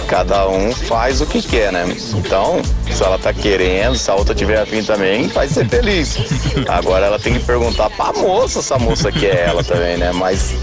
cada 0.06 0.48
um 0.48 0.72
faz 0.72 1.20
o 1.20 1.26
que 1.26 1.42
quer, 1.42 1.72
né? 1.72 1.84
Então, 2.14 2.62
se 2.90 3.02
ela 3.02 3.18
tá 3.18 3.32
querendo, 3.32 3.96
se 3.96 4.10
a 4.10 4.14
outra 4.14 4.34
tiver 4.34 4.60
afim 4.60 4.82
também, 4.82 5.28
vai 5.28 5.48
ser 5.48 5.68
feliz. 5.68 6.18
Agora 6.68 7.06
ela 7.06 7.18
tem 7.18 7.34
que 7.34 7.44
perguntar 7.44 7.90
pra 7.90 8.12
moça 8.12 8.62
se 8.62 8.72
a 8.72 8.78
moça 8.78 9.10
quer 9.12 9.48
ela 9.48 9.62
também, 9.62 9.96
né? 9.96 10.12
Mas 10.12 10.54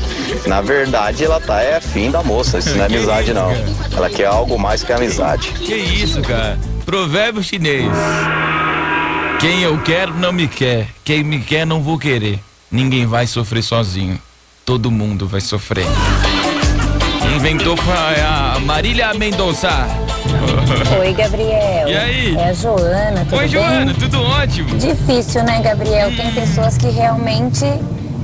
na 0.46 0.62
verdade 0.62 1.24
ela 1.24 1.40
tá 1.40 1.62
é 1.62 1.78
afim 1.78 2.12
da 2.12 2.24
moça, 2.24 2.60
isso 2.60 2.76
não 2.76 2.84
é 2.84 2.86
amizade 2.88 3.34
não. 3.34 3.52
Ela 3.96 4.10
quer 4.10 4.26
algo 4.26 4.58
mais 4.58 4.84
que 4.84 4.92
amizade. 4.92 5.50
Que 5.50 5.76
isso, 5.76 6.22
cara? 6.22 6.58
Provérbio 6.86 7.44
chinês. 7.44 7.92
Quem 9.40 9.62
eu 9.62 9.78
quero 9.82 10.14
não 10.14 10.32
me 10.32 10.48
quer. 10.48 10.88
Quem 11.04 11.24
me 11.24 11.40
quer 11.40 11.66
não 11.66 11.82
vou 11.82 12.00
querer. 12.00 12.40
Ninguém 12.72 13.06
vai 13.06 13.28
sofrer 13.28 13.62
sozinho. 13.62 14.20
Todo 14.66 14.90
mundo 14.90 15.28
vai 15.28 15.42
sofrer. 15.42 15.86
Inventou 17.44 17.76
foi 17.76 18.22
a 18.22 18.58
Marília 18.62 19.14
Mendonça. 19.14 19.86
Oi, 20.98 21.12
Gabriel. 21.12 21.90
E 21.90 21.98
aí? 21.98 22.38
É 22.38 22.48
a 22.48 22.54
Joana, 22.54 23.26
tudo 23.26 23.34
Oi, 23.34 23.40
bem? 23.40 23.50
Joana, 23.50 23.94
tudo 24.00 24.22
ótimo? 24.22 24.78
Difícil, 24.78 25.44
né, 25.44 25.60
Gabriel? 25.62 26.16
Tem 26.16 26.32
pessoas 26.32 26.78
que 26.78 26.88
realmente 26.88 27.66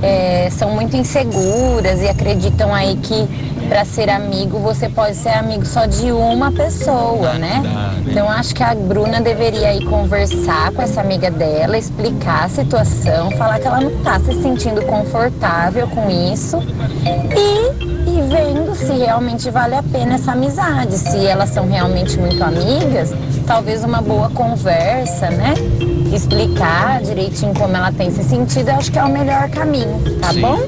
é, 0.02 0.48
são 0.50 0.70
muito 0.70 0.96
inseguras 0.96 2.00
e 2.00 2.08
acreditam 2.08 2.74
aí 2.74 2.96
que 2.96 3.28
para 3.68 3.84
ser 3.84 4.08
amigo 4.08 4.58
você 4.58 4.88
pode 4.88 5.14
ser 5.14 5.28
amigo 5.28 5.66
só 5.66 5.84
de 5.84 6.10
uma 6.10 6.50
pessoa, 6.50 7.34
né? 7.34 7.62
Então 8.06 8.28
acho 8.28 8.54
que 8.54 8.62
a 8.62 8.74
Bruna 8.74 9.20
deveria 9.20 9.68
aí 9.68 9.84
conversar 9.84 10.72
com 10.72 10.82
essa 10.82 11.02
amiga 11.02 11.30
dela, 11.30 11.76
explicar 11.76 12.46
a 12.46 12.48
situação, 12.48 13.30
falar 13.32 13.60
que 13.60 13.66
ela 13.66 13.80
não 13.82 14.02
tá 14.02 14.18
se 14.18 14.32
sentindo 14.42 14.82
confortável 14.86 15.86
com 15.88 16.08
isso 16.10 16.58
e, 17.36 17.79
realmente 19.04 19.50
vale 19.50 19.74
a 19.74 19.82
pena 19.82 20.14
essa 20.14 20.32
amizade, 20.32 20.96
se 20.96 21.24
elas 21.26 21.50
são 21.50 21.68
realmente 21.68 22.16
muito 22.18 22.42
amigas, 22.42 23.12
talvez 23.46 23.82
uma 23.84 24.00
boa 24.00 24.28
conversa, 24.30 25.30
né? 25.30 25.54
Explicar 26.14 27.00
direitinho 27.02 27.54
como 27.54 27.76
ela 27.76 27.92
tem 27.92 28.10
se 28.10 28.22
sentido, 28.24 28.68
eu 28.70 28.74
acho 28.76 28.90
que 28.90 28.98
é 28.98 29.04
o 29.04 29.08
melhor 29.08 29.48
caminho, 29.50 30.00
tá 30.20 30.32
Sim. 30.32 30.40
bom? 30.40 30.58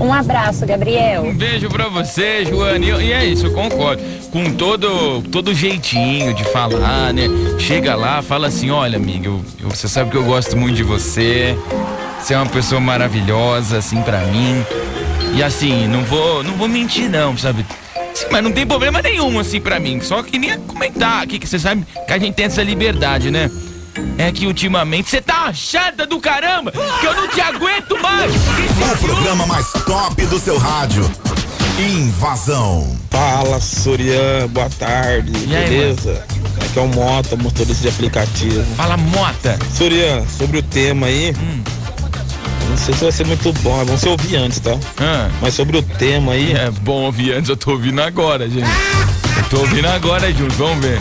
Um 0.00 0.12
abraço, 0.12 0.64
Gabriel. 0.66 1.22
Um 1.24 1.34
beijo 1.34 1.68
pra 1.68 1.88
você, 1.88 2.44
Joana. 2.44 2.84
E, 2.84 2.88
e 2.88 3.12
é 3.12 3.24
isso, 3.24 3.46
eu 3.46 3.52
concordo. 3.52 4.02
Com 4.30 4.50
todo, 4.54 5.22
todo 5.30 5.54
jeitinho 5.54 6.32
de 6.34 6.44
falar, 6.44 7.12
né? 7.12 7.24
Chega 7.58 7.94
lá, 7.96 8.22
fala 8.22 8.46
assim: 8.48 8.70
olha, 8.70 8.96
amiga, 8.96 9.26
eu- 9.28 9.40
eu- 9.60 9.68
você 9.70 9.88
sabe 9.88 10.10
que 10.10 10.16
eu 10.16 10.24
gosto 10.24 10.56
muito 10.56 10.76
de 10.76 10.82
você. 10.82 11.56
Você 12.20 12.34
é 12.34 12.36
uma 12.36 12.46
pessoa 12.46 12.80
maravilhosa, 12.80 13.78
assim, 13.78 14.00
pra 14.02 14.18
mim. 14.20 14.64
E 15.34 15.42
assim, 15.42 15.86
não 15.88 16.02
vou, 16.04 16.42
não 16.42 16.52
vou 16.54 16.68
mentir, 16.68 17.08
não, 17.10 17.36
sabe? 17.36 17.64
Sim, 18.14 18.26
mas 18.30 18.42
não 18.42 18.52
tem 18.52 18.66
problema 18.66 19.00
nenhum, 19.02 19.38
assim, 19.38 19.60
pra 19.60 19.78
mim. 19.80 20.00
Só 20.00 20.22
queria 20.22 20.58
comentar 20.58 21.22
aqui, 21.22 21.38
que 21.38 21.46
você 21.48 21.58
sabe 21.58 21.86
que 22.06 22.12
a 22.12 22.18
gente 22.18 22.34
tem 22.34 22.46
essa 22.46 22.62
liberdade, 22.62 23.30
né? 23.30 23.50
É 24.18 24.30
que 24.30 24.46
ultimamente 24.46 25.10
você 25.10 25.20
tá 25.20 25.52
chata 25.52 26.06
do 26.06 26.20
caramba, 26.20 26.70
que 26.72 27.06
eu 27.06 27.14
não 27.14 27.28
te 27.28 27.40
aguento 27.40 27.98
mais. 28.00 28.32
O 28.34 28.98
programa 29.04 29.46
mais 29.46 29.66
top 29.84 30.26
do 30.26 30.38
seu 30.38 30.58
rádio. 30.58 31.10
Invasão. 31.78 32.96
Fala, 33.10 33.58
Sorian, 33.60 34.46
boa 34.48 34.68
tarde, 34.78 35.32
E 35.46 35.56
aí, 35.56 35.68
beleza? 35.68 36.24
Aqui 36.62 36.78
é 36.78 36.82
o 36.82 36.88
Mota, 36.88 37.36
motorista 37.36 37.82
de 37.82 37.88
aplicativo. 37.88 38.62
Fala, 38.76 38.96
Mota. 38.96 39.58
Sorian, 39.74 40.22
sobre 40.38 40.58
o 40.58 40.62
tema 40.62 41.06
aí, 41.06 41.32
Hum. 41.38 41.62
Não 42.80 42.86
sei 42.86 42.94
se 42.94 43.02
vai 43.02 43.12
ser 43.12 43.26
muito 43.26 43.52
bom, 43.60 43.78
é 43.82 43.84
bom 43.84 43.94
você 43.94 44.08
ouvir 44.08 44.36
antes, 44.36 44.58
tá? 44.58 44.70
Mas 45.42 45.52
sobre 45.52 45.76
o 45.76 45.82
tema 45.82 46.32
aí... 46.32 46.52
É 46.52 46.70
bom 46.70 47.04
ouvir 47.04 47.32
antes, 47.32 47.50
eu 47.50 47.56
tô 47.56 47.72
ouvindo 47.72 48.00
agora, 48.00 48.48
gente. 48.48 48.66
Eu 49.36 49.44
tô 49.50 49.58
ouvindo 49.58 49.86
agora, 49.86 50.32
Júlio, 50.32 50.50
vamos 50.52 50.86
ver. 50.86 50.98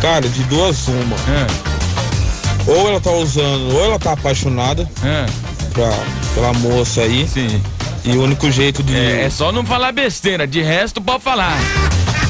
Cara, 0.00 0.28
de 0.28 0.44
duas 0.44 0.86
uma. 0.86 1.16
É. 1.28 2.70
Ou 2.70 2.88
ela 2.88 3.00
tá 3.00 3.10
usando, 3.10 3.74
ou 3.74 3.84
ela 3.84 3.98
tá 3.98 4.12
apaixonada 4.12 4.88
pra, 5.72 5.90
pela 6.32 6.52
moça 6.52 7.00
aí. 7.00 7.26
Sim. 7.26 7.60
E 8.04 8.16
o 8.16 8.22
único 8.22 8.48
jeito 8.48 8.84
de... 8.84 8.94
É, 8.94 9.24
é 9.24 9.30
só 9.30 9.50
não 9.50 9.66
falar 9.66 9.90
besteira, 9.90 10.46
de 10.46 10.62
resto 10.62 11.00
pode 11.00 11.24
falar. 11.24 11.58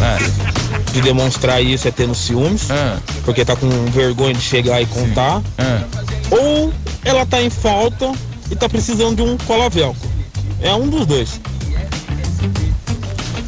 É. 0.01 0.93
de 0.93 1.03
demonstrar 1.03 1.63
isso 1.63 1.87
é 1.87 1.91
tendo 1.91 2.15
ciúmes, 2.15 2.69
porque 3.27 3.45
tá 3.45 3.55
com 3.57 3.69
vergonha 3.91 4.33
de 4.33 4.41
chegar 4.41 4.81
e 4.81 4.87
contar. 4.87 5.43
Ou 6.31 6.73
ela 7.05 7.27
tá 7.27 7.43
em 7.43 7.51
falta 7.51 8.11
e 8.51 8.57
tá 8.57 8.69
precisando 8.69 9.17
de 9.17 9.23
um 9.23 9.37
cola 9.39 9.69
velcro. 9.69 10.09
É 10.61 10.75
um 10.75 10.89
dos 10.89 11.07
dois. 11.07 11.41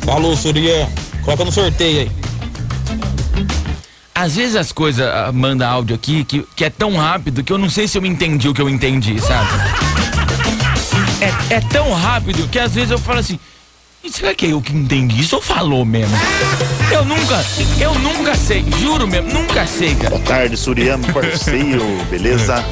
Falou, 0.05 0.37
Surian. 0.37 0.89
Coloca 1.23 1.45
no 1.45 1.53
sorteio 1.53 2.01
aí. 2.01 2.11
Às 4.15 4.35
vezes 4.35 4.57
as 4.57 4.73
coisas 4.73 5.07
ah, 5.07 5.31
manda 5.33 5.69
áudio 5.69 5.95
aqui 5.95 6.25
que, 6.25 6.45
que 6.57 6.65
é 6.65 6.71
tão 6.71 6.97
rápido 6.97 7.45
que 7.45 7.53
eu 7.53 7.59
não 7.59 7.71
sei 7.71 7.87
se 7.87 7.97
eu 7.97 8.05
entendi 8.05 8.49
o 8.49 8.55
que 8.55 8.61
eu 8.61 8.69
entendi, 8.69 9.21
sabe? 9.21 9.49
É, 11.21 11.55
é 11.55 11.61
tão 11.61 11.93
rápido 11.93 12.49
que 12.49 12.59
às 12.59 12.75
vezes 12.75 12.91
eu 12.91 12.99
falo 12.99 13.21
assim, 13.21 13.35
"E 13.35 13.41
será 14.13 14.35
que 14.35 14.47
é 14.47 14.53
eu 14.53 14.61
que 14.61 14.75
entendi 14.75 15.21
isso 15.21 15.37
ou 15.37 15.43
falou 15.43 15.85
mesmo? 15.85 16.17
Eu 16.91 17.05
nunca, 17.05 17.45
eu 17.81 17.95
nunca 17.97 18.35
sei, 18.35 18.65
juro 18.81 19.07
mesmo, 19.07 19.31
nunca 19.33 19.67
sei, 19.67 19.95
cara. 19.95 20.11
Boa 20.11 20.23
tarde, 20.23 20.57
Surian, 20.57 20.97
meu 20.99 21.13
parceiro, 21.13 21.85
beleza? 22.11 22.65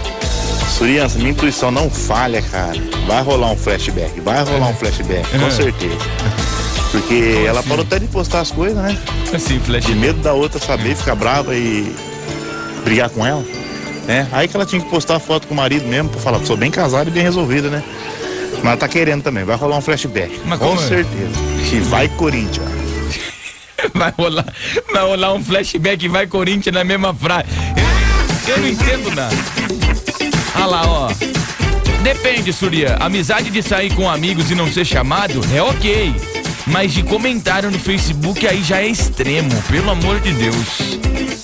Surian, 0.77 1.09
se 1.09 1.19
minha 1.19 1.31
intuição 1.31 1.71
não 1.71 1.91
falha, 1.91 2.43
cara, 2.43 2.77
vai 3.07 3.23
rolar 3.23 3.51
um 3.53 3.57
flashback, 3.57 4.21
vai 4.21 4.43
rolar 4.45 4.69
um 4.69 4.75
flashback, 4.75 5.27
com 5.39 5.47
É. 5.47 5.51
certeza. 5.51 5.97
Porque 6.93 7.45
ela 7.47 7.63
parou 7.63 7.85
até 7.85 7.99
de 7.99 8.07
postar 8.07 8.41
as 8.41 8.51
coisas, 8.51 8.77
né? 8.83 8.97
Assim, 9.35 9.59
flashback. 9.61 9.87
De 9.95 9.95
medo 9.99 10.21
da 10.21 10.33
outra 10.33 10.59
saber, 10.61 10.97
ficar 10.97 11.15
brava 11.15 11.55
e 11.55 11.95
brigar 12.85 13.11
com 13.11 13.27
ela. 13.27 13.45
Né? 14.07 14.27
Aí 14.31 14.47
que 14.47 14.57
ela 14.57 14.65
tinha 14.65 14.81
que 14.81 14.89
postar 14.89 15.17
a 15.17 15.19
foto 15.21 15.49
com 15.49 15.55
o 15.55 15.57
marido 15.57 15.85
mesmo, 15.89 16.09
pra 16.09 16.21
falar, 16.21 16.39
sou 16.47 16.57
bem 16.57 16.71
casada 16.71 17.11
e 17.11 17.13
bem 17.13 17.25
resolvida, 17.25 17.69
né? 17.69 17.83
Mas 18.67 18.81
tá 18.81 18.89
querendo 18.89 19.23
também, 19.23 19.45
vai 19.45 19.55
rolar 19.55 19.77
um 19.77 19.81
flashback. 19.81 20.41
Mas 20.45 20.59
com 20.59 20.75
é? 20.75 20.79
certeza. 20.79 21.41
E 21.73 21.79
vai 21.83 22.09
Corinthians. 22.09 22.67
Vai 23.95 24.13
rolar, 24.19 24.47
vai 24.93 25.03
rolar 25.03 25.35
um 25.35 25.45
flashback 25.45 26.05
e 26.05 26.09
vai 26.09 26.27
Corinthians 26.27 26.75
na 26.75 26.83
mesma 26.83 27.15
frase. 27.15 27.47
Eu, 28.49 28.55
eu 28.55 28.63
não 28.63 28.69
entendo 28.69 29.15
nada. 29.15 29.37
Ah 30.55 30.67
lá, 30.67 30.83
ó. 30.85 31.09
Depende, 32.03 32.53
Surya. 32.53 32.97
Amizade 32.99 33.51
de 33.51 33.63
sair 33.63 33.95
com 33.95 34.11
amigos 34.11 34.51
e 34.51 34.55
não 34.57 34.67
ser 34.73 34.85
chamado 34.85 35.41
é 35.55 35.63
ok. 35.63 36.13
Mas 36.67 36.93
de 36.93 37.05
comentário 37.05 37.71
no 37.71 37.79
Facebook 37.79 38.45
aí 38.47 38.63
já 38.65 38.81
é 38.81 38.89
extremo, 38.89 39.51
pelo 39.71 39.91
amor 39.91 40.19
de 40.21 40.33
Deus. 40.33 40.96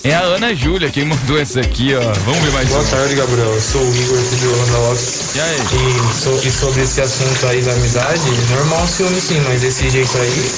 É 0.05 0.13
a 0.15 0.21
Ana 0.23 0.53
Júlia 0.53 0.91
quem 0.91 1.05
mandou 1.05 1.39
essa 1.39 1.61
aqui, 1.61 1.95
ó. 1.95 2.01
Vamos 2.25 2.41
ver 2.41 2.51
mais 2.51 2.69
Boa 2.69 2.81
uma. 2.81 2.91
tarde, 2.91 3.15
Gabriel. 3.15 3.47
Eu 3.55 3.61
sou 3.61 3.81
o 3.81 3.97
Igor 3.97 4.19
aqui 4.19 4.35
de 4.35 4.47
Holanda 4.49 4.79
Lopes. 4.79 5.37
E 5.37 5.41
aí? 5.41 5.57
E, 5.57 6.21
so- 6.21 6.41
e 6.45 6.51
sobre 6.51 6.83
esse 6.83 7.01
assunto 7.01 7.47
aí 7.47 7.63
da 7.63 7.71
amizade, 7.73 8.21
normal 8.51 8.85
ciúme 8.89 9.21
sim, 9.21 9.41
mas 9.47 9.61
desse 9.61 9.89
jeito 9.91 10.11
aí 10.19 10.51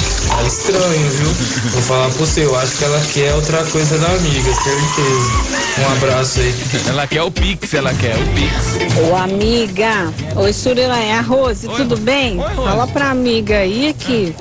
é 0.43 0.47
estranho, 0.47 1.11
viu? 1.11 1.29
Vou 1.73 1.83
falar 1.83 2.09
pro 2.09 2.21
você, 2.25 2.43
eu 2.47 2.57
acho 2.59 2.73
que 2.79 2.85
ela 2.85 3.01
quer 3.13 3.35
outra 3.35 3.63
coisa 3.67 3.99
da 3.99 4.07
amiga, 4.07 4.51
certeza. 4.55 5.79
Um 5.79 5.93
abraço 5.93 6.41
aí. 6.41 6.55
Ela 6.89 7.07
quer 7.07 7.23
o 7.23 7.31
Pix, 7.31 7.75
ela 7.75 7.93
quer 7.95 8.15
o 8.17 8.27
Pix. 8.35 9.01
Ô 9.11 9.17
amiga, 9.17 10.13
oi 10.37 10.53
Surila, 10.53 10.97
é 10.99 11.13
a 11.15 11.21
Rose, 11.21 11.67
tudo 11.69 11.97
bem? 11.97 12.39
Fala 12.39 12.87
pra 12.87 13.11
amiga 13.11 13.57
aí 13.59 13.95
que, 13.99 14.35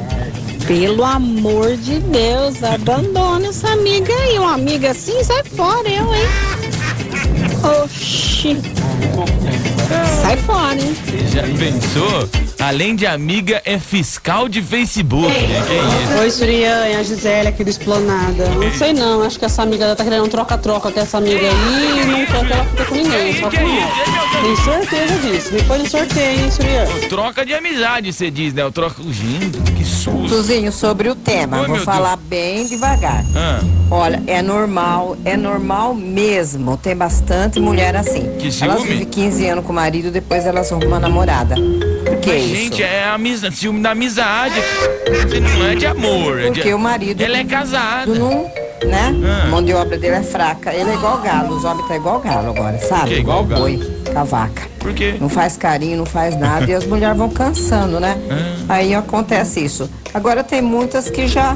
pelo 0.67 1.03
amor 1.03 1.75
de 1.77 1.99
Deus, 1.99 2.63
abandona 2.63 3.47
essa 3.47 3.69
amiga 3.71 4.13
aí. 4.13 4.37
Uma 4.39 4.53
amiga 4.53 4.91
assim, 4.91 5.23
sai 5.23 5.43
fora, 5.43 5.87
eu, 5.89 6.13
hein? 6.13 6.23
Oxi. 7.83 8.57
Sai 10.21 10.37
fora, 10.37 10.75
hein? 10.75 10.95
Já 11.31 11.41
pensou? 11.43 12.29
Além 12.59 12.95
de 12.95 13.05
amiga, 13.05 13.61
é 13.65 13.77
fiscal 13.77 14.47
de 14.47 14.61
Facebook. 14.61 15.27
né? 15.27 15.63
Que 15.67 16.13
isso? 16.13 16.21
Oi, 16.21 16.31
Surian, 16.31 16.85
é 16.85 16.95
a 16.95 17.03
Gisele 17.03 17.49
aqui 17.49 17.63
do 17.63 17.69
Esplanada. 17.69 18.45
Não 18.49 18.71
sei 18.73 18.93
não, 18.93 19.21
acho 19.23 19.37
que 19.37 19.45
essa 19.45 19.63
amiga 19.63 19.83
dela 19.83 19.95
tá 19.95 20.03
querendo 20.03 20.23
um 20.23 20.29
troca-troca 20.29 20.91
com 20.91 20.99
essa 20.99 21.17
amiga 21.17 21.41
aí 21.47 22.01
e 22.01 22.05
não 22.05 22.25
quer 22.25 22.45
que 22.45 22.53
ela 22.53 22.65
fique 22.65 22.85
com 22.85 22.95
ninguém, 22.95 23.33
só 23.39 23.49
com 23.49 23.57
ela. 23.57 24.23
Tenho 24.41 24.57
certeza 24.57 25.19
disso. 25.19 25.53
Me 25.53 25.63
põe 25.63 25.79
no 25.79 25.89
sorteio, 25.89 26.39
hein, 26.39 26.51
Surian? 26.51 26.85
Troca 27.09 27.45
de 27.45 27.53
amizade, 27.53 28.13
você 28.13 28.31
diz, 28.31 28.53
né? 28.53 28.61
Eu 28.61 28.71
troco. 28.71 29.03
Gente, 29.11 29.59
que 29.73 29.83
susto. 29.83 30.29
Tuzinho, 30.29 30.71
sobre 30.71 31.09
o 31.09 31.15
tema, 31.15 31.61
Oi, 31.61 31.67
vou 31.67 31.77
falar 31.79 32.15
bem 32.15 32.65
devagar. 32.67 33.25
Ah. 33.35 33.59
Olha, 33.91 34.23
é 34.25 34.41
normal, 34.41 35.17
é 35.25 35.35
normal 35.37 35.93
mesmo. 35.93 36.77
Tem 36.77 36.95
bastante 36.95 37.59
mulher 37.59 37.95
assim. 37.95 38.23
Que 38.39 38.49
elas 38.63 38.81
vivem 38.83 39.05
15 39.05 39.47
anos 39.47 39.65
com 39.65 39.71
o 39.71 39.75
marido, 39.83 40.11
depois 40.11 40.45
elas 40.45 40.71
arrumam 40.71 40.87
uma 40.87 40.99
namorada. 40.99 41.55
Que 42.21 42.29
Mas, 42.31 42.43
isso? 42.45 42.55
gente, 42.55 42.83
é 42.83 43.03
amizade, 43.03 43.55
ciúme 43.57 43.81
da 43.81 43.91
amizade. 43.91 44.55
Não 45.59 45.67
é 45.67 45.75
de 45.75 45.85
amor. 45.85 46.39
é 46.39 46.43
de- 46.43 46.51
Porque 46.51 46.73
o 46.73 46.79
marido. 46.79 47.21
Ela 47.21 47.37
é 47.39 47.43
casada. 47.43 48.05
Não, 48.15 48.49
né? 48.85 49.13
Ah. 49.25 49.43
A 49.43 49.47
mão 49.47 49.63
de 49.63 49.73
obra 49.73 49.97
dele 49.97 50.15
é 50.15 50.23
fraca. 50.23 50.73
Ele 50.73 50.89
é 50.89 50.93
igual 50.93 51.21
galo. 51.21 51.55
Os 51.55 51.63
homens 51.63 51.87
tá 51.87 51.95
igual 51.95 52.19
galo 52.19 52.49
agora, 52.49 52.77
sabe? 52.79 53.09
Que 53.09 53.13
é 53.15 53.19
igual 53.19 53.43
galo? 53.43 53.61
boi, 53.61 53.79
com 54.11 54.19
a 54.19 54.23
vaca. 54.23 54.63
Por 54.79 54.93
quê? 54.93 55.15
Não 55.19 55.29
faz 55.29 55.57
carinho, 55.57 55.97
não 55.97 56.05
faz 56.05 56.37
nada 56.37 56.69
e 56.69 56.73
as 56.73 56.85
mulheres 56.85 57.17
vão 57.17 57.29
cansando, 57.29 57.99
né? 57.99 58.17
Ah. 58.69 58.75
Aí 58.75 58.93
acontece 58.93 59.63
isso. 59.63 59.89
Agora 60.13 60.43
tem 60.43 60.61
muitas 60.61 61.09
que 61.09 61.27
já 61.27 61.53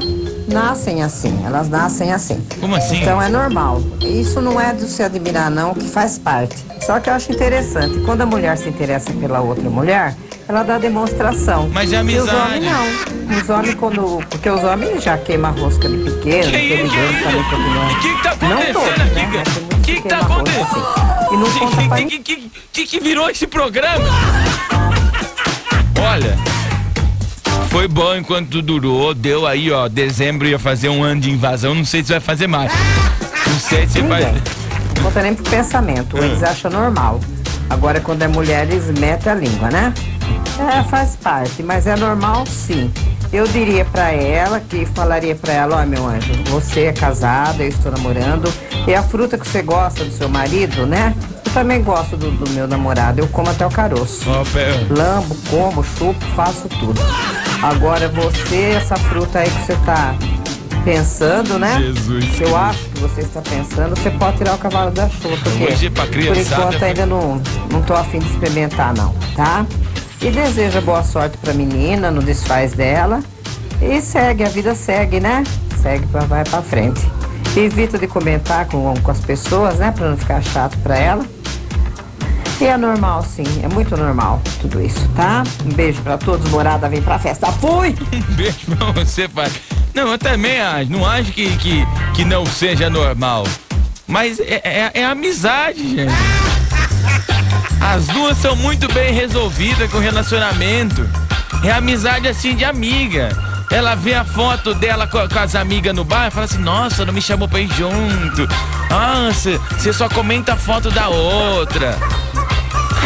nascem 0.48 1.02
assim, 1.02 1.44
elas 1.44 1.68
nascem 1.68 2.12
assim. 2.12 2.42
Como 2.58 2.74
assim? 2.74 3.02
Então 3.02 3.20
é 3.20 3.28
normal. 3.28 3.82
Isso 4.00 4.40
não 4.40 4.60
é 4.60 4.72
de 4.72 4.84
se 4.88 5.02
admirar, 5.02 5.50
não, 5.50 5.74
que 5.74 5.86
faz 5.86 6.18
parte. 6.18 6.56
Só 6.80 6.98
que 6.98 7.10
eu 7.10 7.14
acho 7.14 7.30
interessante, 7.30 8.00
quando 8.00 8.22
a 8.22 8.26
mulher 8.26 8.56
se 8.56 8.68
interessa 8.68 9.12
pela 9.12 9.40
outra 9.40 9.68
mulher, 9.68 10.16
ela 10.48 10.62
dá 10.62 10.78
demonstração. 10.78 11.68
Mas 11.72 11.92
é 11.92 11.96
E 11.96 11.98
os 11.98 12.00
amizade. 12.00 12.36
homens 12.36 12.64
não. 12.64 13.38
Os 13.38 13.48
homens 13.50 13.74
quando. 13.74 14.24
Porque 14.30 14.48
os 14.50 14.64
homens 14.64 15.02
já 15.04 15.18
queimam 15.18 15.50
a 15.50 15.54
rosca 15.60 15.88
de 15.88 15.96
pequeno, 15.98 16.48
aquele 16.48 16.68
grande 16.88 16.90
também 17.20 17.44
que 17.44 17.94
O 17.94 18.00
que, 18.00 18.14
que 18.16 18.22
tá 18.22 18.36
Não 18.40 18.52
acontecendo 18.52 18.72
todos, 18.72 19.00
aqui, 19.00 19.14
né? 19.14 19.42
O 19.72 19.80
que, 19.82 19.94
que 20.02 20.08
tá 20.08 20.18
acontecendo? 20.18 20.64
assim. 20.64 21.34
E 21.34 21.36
não 21.36 21.52
Que- 21.52 21.58
conta 21.58 21.96
que, 21.96 22.18
que, 22.18 22.18
que, 22.36 22.50
que, 22.72 22.86
que 22.86 23.00
virou 23.00 23.28
esse 23.30 23.46
programa? 23.46 24.04
Olha, 26.00 26.36
foi 27.70 27.86
bom 27.86 28.14
enquanto 28.16 28.62
durou, 28.62 29.12
deu 29.14 29.46
aí, 29.46 29.70
ó, 29.70 29.88
dezembro 29.88 30.46
ia 30.48 30.58
fazer 30.58 30.88
um 30.88 31.02
ano 31.02 31.20
de 31.20 31.30
invasão, 31.30 31.74
não 31.74 31.84
sei 31.84 32.02
se 32.02 32.10
vai 32.10 32.20
fazer 32.20 32.46
mais. 32.46 32.72
Não 33.46 33.58
sei 33.58 33.86
se 33.86 34.00
vai... 34.02 34.22
Não 34.24 35.02
conta 35.02 35.22
nem 35.22 35.34
pro 35.34 35.44
pensamento. 35.50 36.16
Ah. 36.16 36.24
Eles 36.24 36.42
acham 36.42 36.70
normal. 36.70 37.20
Agora, 37.68 38.00
quando 38.00 38.22
é 38.22 38.28
mulher, 38.28 38.66
eles 38.70 38.86
metem 38.98 39.30
a 39.30 39.34
língua, 39.34 39.68
né? 39.70 39.92
É, 40.58 40.82
faz 40.84 41.16
parte, 41.16 41.62
mas 41.62 41.86
é 41.86 41.96
normal 41.96 42.44
sim. 42.46 42.90
Eu 43.32 43.46
diria 43.46 43.84
pra 43.84 44.10
ela 44.10 44.58
que 44.58 44.86
falaria 44.86 45.34
pra 45.34 45.52
ela, 45.52 45.82
ó 45.82 45.86
meu 45.86 46.06
anjo, 46.06 46.32
você 46.46 46.84
é 46.84 46.92
casada, 46.92 47.62
eu 47.62 47.68
estou 47.68 47.92
namorando, 47.92 48.52
e 48.86 48.94
a 48.94 49.02
fruta 49.02 49.36
que 49.36 49.46
você 49.46 49.62
gosta 49.62 50.04
do 50.04 50.10
seu 50.10 50.28
marido, 50.28 50.86
né? 50.86 51.14
Eu 51.44 51.52
também 51.52 51.82
gosto 51.82 52.16
do, 52.16 52.30
do 52.30 52.50
meu 52.50 52.66
namorado, 52.66 53.20
eu 53.20 53.28
como 53.28 53.50
até 53.50 53.66
o 53.66 53.70
caroço. 53.70 54.24
Pera. 54.52 54.86
Lambo, 54.90 55.36
como, 55.50 55.84
chupo, 55.84 56.24
faço 56.34 56.68
tudo. 56.68 57.00
Agora 57.62 58.08
você, 58.08 58.72
essa 58.76 58.96
fruta 58.96 59.40
aí 59.40 59.50
que 59.50 59.66
você 59.66 59.76
tá 59.84 60.14
pensando, 60.84 61.58
né? 61.58 61.78
Jesus 61.80 62.40
eu 62.40 62.56
acho 62.56 62.78
que 62.88 63.00
você 63.00 63.20
está 63.20 63.42
pensando, 63.42 63.90
você 63.96 64.10
pode 64.10 64.38
tirar 64.38 64.54
o 64.54 64.58
cavalo 64.58 64.90
da 64.90 65.08
chuva, 65.08 65.36
porque 65.42 65.64
Hoje 65.64 65.86
é 65.86 65.90
pra 65.90 66.04
por 66.04 66.12
criançada, 66.12 66.62
enquanto 66.62 66.82
ainda 66.82 67.06
não, 67.06 67.42
não 67.70 67.82
tô 67.82 67.94
afim 67.94 68.18
de 68.20 68.26
experimentar 68.26 68.94
não, 68.94 69.14
tá? 69.36 69.66
E 70.20 70.30
deseja 70.30 70.80
boa 70.80 71.02
sorte 71.04 71.36
pra 71.38 71.54
menina 71.54 72.10
no 72.10 72.22
desfaz 72.22 72.72
dela. 72.72 73.22
E 73.80 74.00
segue, 74.00 74.42
a 74.44 74.48
vida 74.48 74.74
segue, 74.74 75.20
né? 75.20 75.44
Segue, 75.80 76.06
pra, 76.08 76.22
vai 76.22 76.44
pra 76.44 76.60
frente. 76.60 77.00
Evita 77.56 77.98
de 77.98 78.06
comentar 78.06 78.66
com, 78.66 78.94
com 78.94 79.10
as 79.10 79.20
pessoas, 79.20 79.78
né? 79.78 79.92
Pra 79.92 80.10
não 80.10 80.16
ficar 80.16 80.42
chato 80.42 80.76
pra 80.78 80.96
ela. 80.96 81.24
E 82.60 82.64
é 82.64 82.76
normal, 82.76 83.22
sim, 83.22 83.44
é 83.62 83.68
muito 83.68 83.96
normal 83.96 84.42
tudo 84.60 84.80
isso, 84.80 85.08
tá? 85.14 85.44
Um 85.64 85.72
beijo 85.72 86.02
pra 86.02 86.18
todos, 86.18 86.50
morada, 86.50 86.88
vem 86.88 87.00
pra 87.00 87.16
festa. 87.16 87.46
Fui! 87.52 87.94
Um 88.12 88.34
beijo 88.34 88.58
pra 88.76 88.90
você, 88.92 89.28
pai. 89.28 89.50
Não, 89.94 90.08
eu 90.08 90.18
também 90.18 90.60
acho. 90.60 90.90
Não 90.90 91.06
acho 91.06 91.30
que, 91.32 91.56
que, 91.58 91.86
que 92.14 92.24
não 92.24 92.44
seja 92.44 92.90
normal. 92.90 93.44
Mas 94.08 94.40
é, 94.40 94.60
é, 94.64 94.90
é 94.94 95.04
amizade, 95.04 95.88
gente. 95.88 96.12
As 97.88 98.06
duas 98.08 98.36
são 98.36 98.54
muito 98.54 98.86
bem 98.92 99.14
resolvidas 99.14 99.90
com 99.90 99.96
o 99.96 100.00
relacionamento. 100.00 101.08
É 101.64 101.70
amizade 101.70 102.28
assim 102.28 102.54
de 102.54 102.62
amiga. 102.62 103.30
Ela 103.70 103.94
vê 103.94 104.12
a 104.12 104.26
foto 104.26 104.74
dela 104.74 105.06
com, 105.06 105.26
com 105.26 105.38
as 105.38 105.54
amigas 105.54 105.94
no 105.94 106.04
bar 106.04 106.28
e 106.28 106.30
fala 106.30 106.44
assim: 106.44 106.58
Nossa, 106.58 107.06
não 107.06 107.14
me 107.14 107.22
chamou 107.22 107.48
pra 107.48 107.60
ir 107.60 107.70
junto. 107.72 108.46
Nossa, 108.90 109.58
você 109.70 109.90
só 109.90 110.06
comenta 110.06 110.52
a 110.52 110.56
foto 110.56 110.90
da 110.90 111.08
outra. 111.08 111.96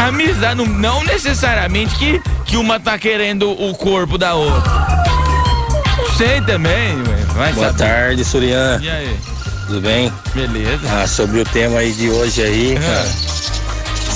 Amizade, 0.05 0.55
não, 0.55 0.65
não 0.65 1.03
necessariamente 1.05 1.95
que, 1.95 2.21
que 2.45 2.57
uma 2.57 2.77
tá 2.77 2.99
querendo 2.99 3.51
o 3.51 3.73
corpo 3.75 4.17
da 4.17 4.33
outra. 4.33 4.71
Não 5.97 6.11
sei 6.17 6.41
também, 6.41 6.97
ué. 7.37 7.53
Boa 7.53 7.67
saber. 7.67 7.77
tarde, 7.77 8.25
Surian. 8.25 8.79
E 8.81 8.89
aí? 8.89 9.17
Tudo 9.65 9.79
bem? 9.79 10.11
Beleza. 10.35 10.81
Ah, 10.91 11.07
sobre 11.07 11.39
o 11.39 11.45
tema 11.45 11.79
aí 11.79 11.93
de 11.93 12.09
hoje 12.09 12.43
aí, 12.43 12.77
cara. 12.77 13.32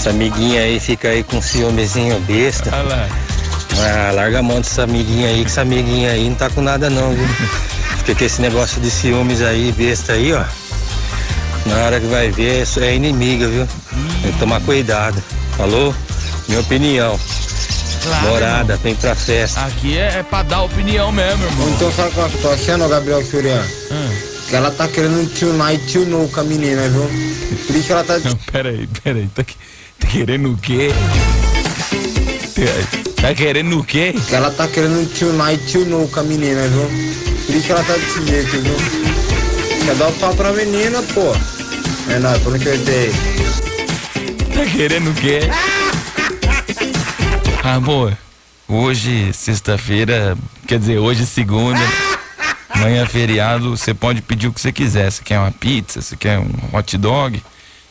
Essa 0.08 0.16
amiguinha 0.16 0.62
aí 0.62 0.80
fica 0.80 1.10
aí 1.10 1.22
com 1.22 1.36
um 1.36 1.42
ciúmezinho 1.42 2.18
besta. 2.22 2.70
Olha 2.74 2.84
lá. 2.84 3.10
Ah, 3.78 4.12
larga 4.14 4.40
a 4.40 4.42
mão 4.42 4.62
dessa 4.62 4.84
amiguinha 4.84 5.28
aí, 5.28 5.44
que 5.44 5.52
essa 5.52 5.64
amiguinha 5.64 6.12
aí 6.12 6.30
não 6.30 6.36
tá 6.38 6.50
com 6.50 6.62
nada 6.62 6.90
não, 6.90 7.14
viu? 7.14 7.28
Fica 7.98 8.16
com 8.16 8.24
esse 8.24 8.42
negócio 8.42 8.80
de 8.80 8.90
ciúmes 8.90 9.42
aí, 9.42 9.70
besta 9.74 10.14
aí, 10.14 10.32
ó. 10.32 10.46
Na 11.66 11.76
hora 11.84 12.00
que 12.00 12.06
vai 12.06 12.32
ver, 12.32 12.64
isso 12.64 12.80
é 12.80 12.96
inimiga, 12.96 13.50
viu? 13.50 13.68
Tem 14.22 14.32
que 14.32 14.40
tomar 14.40 14.62
cuidado. 14.62 15.22
Falou? 15.58 15.94
Minha 16.48 16.62
opinião. 16.62 17.20
Claro, 18.02 18.28
Morada, 18.30 18.78
vem 18.78 18.96
pra 18.96 19.14
festa. 19.14 19.60
Aqui 19.60 19.98
é, 19.98 20.20
é 20.20 20.24
pra 20.24 20.42
dar 20.42 20.62
opinião 20.62 21.12
mesmo, 21.12 21.44
irmão. 21.44 21.70
Então 21.72 21.92
sabe 21.92 22.12
o 22.12 22.14
que 22.14 22.20
eu 22.38 22.42
tô 22.44 22.50
achando, 22.52 22.88
Gabriel 22.88 23.22
Surian? 23.26 23.62
Que 24.48 24.56
ela 24.56 24.72
tá 24.72 24.88
querendo 24.88 25.30
tunar 25.38 25.74
e 25.74 25.78
tunou 25.80 26.30
com 26.30 26.40
a 26.40 26.44
menina, 26.46 26.88
viu? 26.88 27.10
Por 27.68 27.76
isso 27.76 27.88
que 27.88 27.92
ela 27.92 28.06
tá. 28.06 28.18
Não, 28.24 28.38
peraí, 28.54 28.88
peraí. 29.04 29.28
Tá, 29.36 29.44
tá 29.44 29.54
querendo 30.10 30.54
o 30.54 30.58
quê? 30.58 30.90
Tá- 33.22 33.34
querendo 33.34 33.80
o 33.80 33.84
quê? 33.84 34.14
Que 34.28 34.36
ela 34.36 34.50
tá 34.52 34.68
querendo 34.68 35.08
tunar 35.18 35.54
e 35.54 35.58
tunou 35.58 36.08
com 36.08 36.20
a 36.20 36.24
menina, 36.24 36.68
viu? 36.68 36.90
Por 37.46 37.56
isso 37.56 37.66
que 37.66 37.72
ela 37.72 37.84
tá 37.84 37.94
desse 37.94 38.26
jeito, 38.26 38.52
viu? 38.62 39.86
Quer 39.86 39.96
dar 39.96 40.08
o 40.08 40.14
pau 40.14 40.34
pra 40.36 40.52
menina, 40.54 41.02
pô. 41.14 41.36
É 42.12 42.20
nóis, 42.20 42.42
por 42.42 42.58
que 42.58 42.68
eu 42.68 42.78
dei. 42.80 43.12
Tá 44.56 44.66
querendo 44.72 45.10
o 45.12 45.14
quê? 45.14 45.40
Amor, 47.64 48.18
hoje, 48.68 49.32
sexta-feira, 49.34 50.38
quer 50.66 50.80
dizer, 50.80 50.98
hoje 51.00 51.26
segunda, 51.26 51.80
amanhã 52.70 53.04
é 53.04 53.06
feriado, 53.06 53.76
você 53.76 53.94
pode 53.94 54.22
pedir 54.22 54.48
o 54.48 54.54
que 54.54 54.62
você 54.62 54.72
quiser. 54.72 55.12
Você 55.12 55.22
quer 55.24 55.38
uma 55.40 55.52
pizza, 55.52 56.02
você 56.02 56.16
quer 56.16 56.40
um 56.40 56.50
hot 56.74 56.98
dog? 56.98 57.44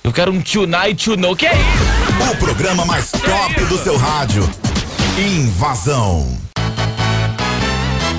Eu 0.07 0.13
quero 0.13 0.31
um 0.31 0.41
tonight 0.41 1.05
to 1.05 1.17
know. 1.17 1.35
Que 1.35 1.49
é 1.49 1.53
isso? 1.53 2.33
O 2.33 2.37
programa 2.37 2.85
mais 2.85 3.11
top 3.11 3.65
do 3.65 3.77
seu 3.77 3.97
rádio. 3.97 4.49
Invasão. 5.19 6.39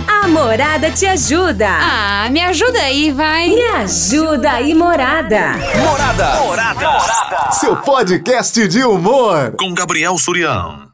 A 0.06 0.28
Morada 0.28 0.92
te 0.92 1.06
ajuda. 1.06 1.66
Ah, 1.70 2.28
me 2.30 2.42
ajuda 2.42 2.78
aí, 2.78 3.10
vai. 3.10 3.48
Me 3.48 3.62
ajuda 3.68 4.52
aí, 4.52 4.74
Morada. 4.74 5.54
Morada. 5.78 6.36
Morada. 6.42 7.52
Seu 7.54 7.78
podcast 7.78 8.68
de 8.68 8.84
humor. 8.84 9.54
Com 9.58 9.74
Gabriel 9.74 10.18
Surião. 10.18 10.86